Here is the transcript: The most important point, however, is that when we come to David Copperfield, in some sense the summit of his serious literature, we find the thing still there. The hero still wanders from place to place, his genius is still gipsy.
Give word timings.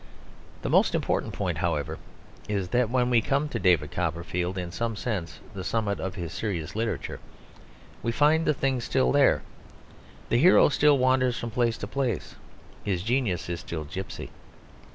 The 0.63 0.69
most 0.71 0.95
important 0.95 1.31
point, 1.31 1.59
however, 1.59 1.99
is 2.49 2.69
that 2.69 2.89
when 2.89 3.11
we 3.11 3.21
come 3.21 3.47
to 3.49 3.59
David 3.59 3.91
Copperfield, 3.91 4.57
in 4.57 4.71
some 4.71 4.95
sense 4.95 5.39
the 5.53 5.63
summit 5.63 5.99
of 5.99 6.15
his 6.15 6.33
serious 6.33 6.75
literature, 6.75 7.19
we 8.01 8.11
find 8.11 8.47
the 8.47 8.53
thing 8.55 8.81
still 8.81 9.11
there. 9.11 9.43
The 10.29 10.39
hero 10.39 10.69
still 10.69 10.97
wanders 10.97 11.37
from 11.37 11.51
place 11.51 11.77
to 11.77 11.87
place, 11.87 12.33
his 12.83 13.03
genius 13.03 13.47
is 13.47 13.59
still 13.59 13.83
gipsy. 13.83 14.31